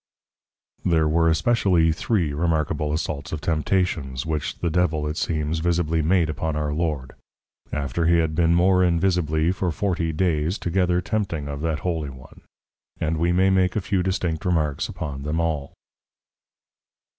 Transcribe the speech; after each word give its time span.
There 0.83 1.07
were 1.07 1.29
especially 1.29 1.91
Three 1.91 2.33
Remarkable 2.33 2.91
Assaults 2.91 3.31
of 3.31 3.39
Temptations, 3.39 4.25
which 4.25 4.57
the 4.57 4.71
Devil 4.71 5.05
it 5.07 5.15
seems, 5.15 5.59
visibly 5.59 6.01
made 6.01 6.27
upon 6.27 6.55
our 6.55 6.73
Lord; 6.73 7.13
after 7.71 8.07
he 8.07 8.17
had 8.17 8.33
been 8.33 8.55
more 8.55 8.83
invisibly 8.83 9.51
for 9.51 9.71
Forty 9.71 10.11
dayes 10.11 10.57
together 10.57 11.01
Tempting 11.01 11.47
of 11.47 11.61
that 11.61 11.81
Holy 11.81 12.09
One; 12.09 12.41
and 12.99 13.17
we 13.17 13.31
may 13.31 13.51
make 13.51 13.75
a 13.75 13.79
few 13.79 14.01
distinct 14.01 14.43
Remarks 14.43 14.89
upon 14.89 15.21
them 15.21 15.39
all. 15.39 15.73